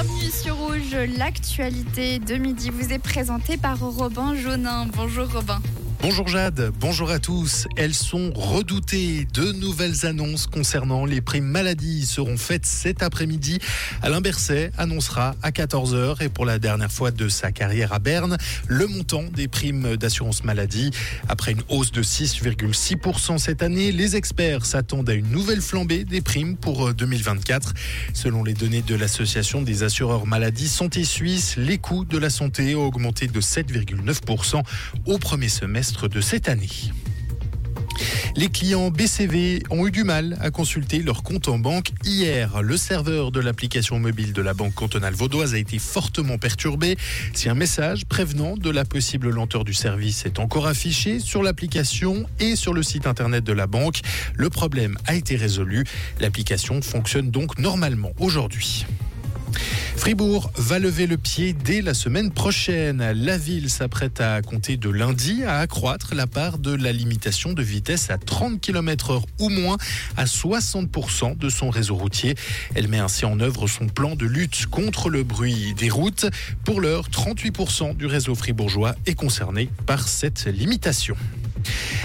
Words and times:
Bienvenue 0.00 0.30
sur 0.30 0.54
Rouge. 0.54 0.94
L'actualité 1.18 2.20
de 2.20 2.36
midi 2.36 2.70
vous 2.70 2.92
est 2.92 3.00
présentée 3.00 3.56
par 3.56 3.80
Robin 3.80 4.36
Jaunin. 4.36 4.86
Bonjour 4.94 5.26
Robin. 5.32 5.60
Bonjour 6.00 6.28
Jade, 6.28 6.72
bonjour 6.78 7.10
à 7.10 7.18
tous. 7.18 7.66
Elles 7.76 7.92
sont 7.92 8.32
redoutées. 8.32 9.26
De 9.34 9.50
nouvelles 9.50 10.06
annonces 10.06 10.46
concernant 10.46 11.04
les 11.04 11.20
primes 11.20 11.44
maladie 11.44 12.06
seront 12.06 12.36
faites 12.36 12.66
cet 12.66 13.02
après-midi. 13.02 13.58
Alain 14.00 14.20
Berset 14.20 14.70
annoncera 14.78 15.34
à 15.42 15.50
14h 15.50 16.22
et 16.22 16.28
pour 16.28 16.46
la 16.46 16.60
dernière 16.60 16.92
fois 16.92 17.10
de 17.10 17.28
sa 17.28 17.50
carrière 17.50 17.92
à 17.92 17.98
Berne 17.98 18.38
le 18.68 18.86
montant 18.86 19.24
des 19.24 19.48
primes 19.48 19.96
d'assurance 19.96 20.44
maladie. 20.44 20.92
Après 21.28 21.50
une 21.50 21.62
hausse 21.68 21.90
de 21.90 22.04
6,6% 22.04 23.38
cette 23.38 23.64
année, 23.64 23.90
les 23.90 24.14
experts 24.14 24.66
s'attendent 24.66 25.10
à 25.10 25.14
une 25.14 25.30
nouvelle 25.30 25.60
flambée 25.60 26.04
des 26.04 26.20
primes 26.20 26.56
pour 26.56 26.94
2024. 26.94 27.74
Selon 28.14 28.44
les 28.44 28.54
données 28.54 28.82
de 28.82 28.94
l'association 28.94 29.62
des 29.62 29.82
assureurs 29.82 30.26
maladie 30.26 30.68
Santé 30.68 31.02
Suisse, 31.02 31.56
les 31.56 31.78
coûts 31.78 32.04
de 32.04 32.18
la 32.18 32.30
santé 32.30 32.76
ont 32.76 32.86
augmenté 32.86 33.26
de 33.26 33.40
7,9% 33.40 34.62
au 35.06 35.18
premier 35.18 35.48
semestre 35.48 35.87
de 36.08 36.20
cette 36.20 36.48
année. 36.48 36.68
Les 38.36 38.48
clients 38.48 38.90
BCV 38.90 39.62
ont 39.70 39.86
eu 39.86 39.90
du 39.90 40.04
mal 40.04 40.36
à 40.40 40.50
consulter 40.50 41.00
leur 41.00 41.22
compte 41.22 41.48
en 41.48 41.58
banque 41.58 41.90
hier. 42.04 42.62
Le 42.62 42.76
serveur 42.76 43.32
de 43.32 43.40
l'application 43.40 43.98
mobile 43.98 44.32
de 44.32 44.42
la 44.42 44.54
Banque 44.54 44.74
cantonale 44.74 45.14
vaudoise 45.14 45.54
a 45.54 45.58
été 45.58 45.78
fortement 45.78 46.38
perturbé. 46.38 46.96
Si 47.32 47.48
un 47.48 47.54
message 47.54 48.04
prévenant 48.06 48.56
de 48.56 48.70
la 48.70 48.84
possible 48.84 49.30
lenteur 49.30 49.64
du 49.64 49.74
service 49.74 50.26
est 50.26 50.38
encore 50.38 50.66
affiché 50.66 51.18
sur 51.20 51.42
l'application 51.42 52.26
et 52.38 52.54
sur 52.54 52.74
le 52.74 52.82
site 52.82 53.06
internet 53.06 53.42
de 53.42 53.52
la 53.52 53.66
banque, 53.66 54.00
le 54.36 54.50
problème 54.50 54.96
a 55.06 55.14
été 55.14 55.36
résolu. 55.36 55.84
L'application 56.20 56.80
fonctionne 56.82 57.30
donc 57.30 57.58
normalement 57.58 58.12
aujourd'hui. 58.18 58.86
Fribourg 59.98 60.50
va 60.54 60.78
lever 60.78 61.08
le 61.08 61.16
pied 61.16 61.52
dès 61.52 61.82
la 61.82 61.92
semaine 61.92 62.30
prochaine. 62.30 63.04
La 63.12 63.36
ville 63.36 63.68
s'apprête 63.68 64.20
à 64.20 64.40
compter 64.42 64.76
de 64.76 64.88
lundi 64.88 65.42
à 65.44 65.58
accroître 65.58 66.14
la 66.14 66.28
part 66.28 66.58
de 66.58 66.72
la 66.72 66.92
limitation 66.92 67.52
de 67.52 67.62
vitesse 67.62 68.08
à 68.08 68.16
30 68.16 68.60
km 68.60 69.18
h 69.18 69.22
ou 69.40 69.48
moins 69.48 69.76
à 70.16 70.24
60% 70.24 71.36
de 71.36 71.48
son 71.48 71.68
réseau 71.68 71.96
routier. 71.96 72.36
Elle 72.76 72.86
met 72.86 73.00
ainsi 73.00 73.24
en 73.24 73.40
œuvre 73.40 73.66
son 73.66 73.88
plan 73.88 74.14
de 74.14 74.24
lutte 74.24 74.66
contre 74.66 75.10
le 75.10 75.24
bruit 75.24 75.74
des 75.74 75.90
routes. 75.90 76.26
Pour 76.64 76.80
l'heure, 76.80 77.08
38% 77.10 77.96
du 77.96 78.06
réseau 78.06 78.36
fribourgeois 78.36 78.94
est 79.04 79.14
concerné 79.14 79.68
par 79.84 80.06
cette 80.06 80.46
limitation. 80.46 81.16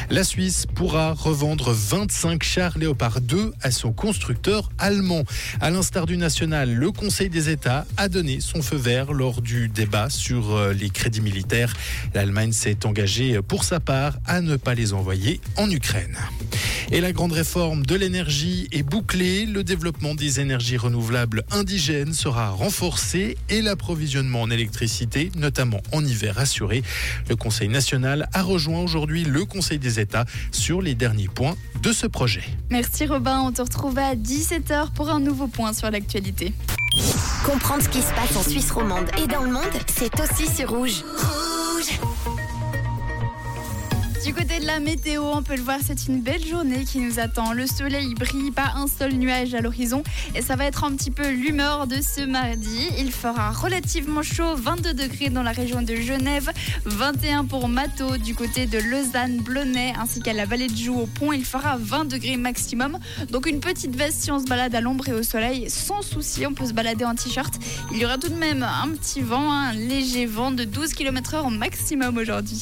La 0.09 0.23
Suisse 0.23 0.65
pourra 0.75 1.13
revendre 1.13 1.71
25 1.71 2.43
chars 2.43 2.77
Léopard 2.77 3.21
2 3.21 3.53
à 3.61 3.71
son 3.71 3.93
constructeur 3.93 4.69
allemand. 4.77 5.23
À 5.61 5.69
l'instar 5.69 6.05
du 6.05 6.17
national, 6.17 6.73
le 6.73 6.91
Conseil 6.91 7.29
des 7.29 7.49
États 7.49 7.85
a 7.97 8.09
donné 8.09 8.39
son 8.41 8.61
feu 8.61 8.75
vert 8.75 9.13
lors 9.13 9.41
du 9.41 9.69
débat 9.69 10.09
sur 10.09 10.55
euh, 10.55 10.73
les 10.73 10.89
crédits 10.89 11.21
militaires. 11.21 11.73
L'Allemagne 12.13 12.51
s'est 12.51 12.85
engagée 12.85 13.41
pour 13.41 13.63
sa 13.63 13.79
part 13.79 14.17
à 14.25 14.41
ne 14.41 14.55
pas 14.57 14.75
les 14.75 14.93
envoyer 14.93 15.39
en 15.57 15.69
Ukraine. 15.69 16.17
Et 16.91 17.01
la 17.01 17.11
grande 17.11 17.31
réforme 17.31 17.85
de 17.85 17.95
l'énergie 17.95 18.67
est 18.71 18.83
bouclée. 18.83 19.45
Le 19.45 19.63
développement 19.63 20.15
des 20.15 20.39
énergies 20.39 20.77
renouvelables 20.77 21.43
indigènes 21.51 22.13
sera 22.13 22.49
renforcé 22.49 23.37
et 23.49 23.61
l'approvisionnement 23.61 24.41
en 24.41 24.51
électricité, 24.51 25.31
notamment 25.35 25.81
en 25.91 26.05
hiver, 26.05 26.37
assuré. 26.37 26.83
Le 27.29 27.35
Conseil 27.35 27.69
national 27.69 28.29
a 28.33 28.43
rejoint 28.43 28.81
aujourd'hui 28.81 29.23
le 29.23 29.45
Conseil 29.45 29.79
des 29.79 29.92
États 29.99 30.25
sur 30.51 30.81
les 30.81 30.95
derniers 30.95 31.27
points 31.27 31.55
de 31.81 31.91
ce 31.91 32.07
projet. 32.07 32.43
Merci 32.69 33.05
Robin, 33.05 33.41
on 33.41 33.51
te 33.51 33.61
retrouve 33.61 33.97
à 33.97 34.15
17h 34.15 34.93
pour 34.93 35.09
un 35.09 35.19
nouveau 35.19 35.47
point 35.47 35.73
sur 35.73 35.89
l'actualité. 35.89 36.53
Comprendre 37.45 37.83
ce 37.83 37.89
qui 37.89 38.01
se 38.01 38.13
passe 38.13 38.35
en 38.35 38.43
Suisse 38.43 38.71
romande 38.71 39.09
et 39.21 39.27
dans 39.27 39.41
le 39.43 39.51
monde, 39.51 39.63
c'est 39.87 40.13
aussi 40.19 40.47
sur 40.47 40.69
Rouge. 40.69 41.03
Rouge 41.17 42.32
du 44.23 44.33
côté 44.33 44.59
de 44.59 44.65
la 44.65 44.79
météo, 44.79 45.23
on 45.23 45.43
peut 45.43 45.55
le 45.55 45.61
voir, 45.61 45.79
c'est 45.85 46.07
une 46.07 46.21
belle 46.21 46.45
journée 46.45 46.85
qui 46.85 46.99
nous 46.99 47.19
attend. 47.19 47.51
Le 47.51 47.67
soleil 47.67 48.13
brille, 48.13 48.51
pas 48.51 48.73
un 48.75 48.87
seul 48.87 49.13
nuage 49.13 49.53
à 49.53 49.59
l'horizon. 49.59 50.01
Et 50.33 50.41
ça 50.41 50.55
va 50.55 50.65
être 50.65 50.85
un 50.85 50.95
petit 50.95 51.11
peu 51.11 51.29
l'humeur 51.29 51.87
de 51.87 51.97
ce 52.01 52.21
mardi. 52.21 52.87
Il 52.97 53.11
fera 53.11 53.51
relativement 53.51 54.21
chaud, 54.21 54.55
22 54.55 54.93
degrés 54.93 55.29
dans 55.29 55.43
la 55.43 55.51
région 55.51 55.81
de 55.81 55.95
Genève, 55.95 56.51
21 56.85 57.45
pour 57.45 57.67
Mato 57.67 58.17
du 58.17 58.33
côté 58.33 58.65
de 58.65 58.77
Lausanne, 58.77 59.39
Blonay, 59.41 59.93
ainsi 59.99 60.21
qu'à 60.21 60.33
la 60.33 60.45
vallée 60.45 60.67
de 60.67 60.75
Joux 60.75 61.01
au 61.01 61.05
pont. 61.05 61.33
Il 61.33 61.43
fera 61.43 61.75
20 61.77 62.05
degrés 62.05 62.37
maximum. 62.37 62.99
Donc 63.29 63.45
une 63.45 63.59
petite 63.59 63.95
veste 63.95 64.21
si 64.21 64.31
on 64.31 64.39
se 64.39 64.45
balade 64.45 64.73
à 64.73 64.79
l'ombre 64.79 65.09
et 65.09 65.13
au 65.13 65.23
soleil, 65.23 65.69
sans 65.69 66.01
souci, 66.01 66.45
on 66.45 66.53
peut 66.53 66.65
se 66.65 66.73
balader 66.73 67.03
en 67.03 67.15
t-shirt. 67.15 67.53
Il 67.91 67.97
y 67.97 68.05
aura 68.05 68.17
tout 68.17 68.29
de 68.29 68.35
même 68.35 68.63
un 68.63 68.89
petit 68.89 69.21
vent, 69.21 69.51
un 69.51 69.73
léger 69.73 70.25
vent 70.25 70.51
de 70.51 70.63
12 70.63 70.93
km/h 70.93 71.49
maximum 71.49 72.17
aujourd'hui. 72.17 72.51